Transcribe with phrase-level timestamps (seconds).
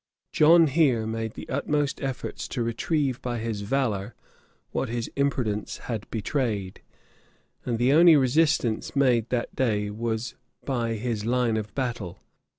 [0.31, 4.15] John here made the utmost efforts to retrieve by his valor
[4.71, 6.81] what his imprudence had betrayed;
[7.65, 10.33] and the only resistance made that day was
[10.65, 12.17] by his line of battle.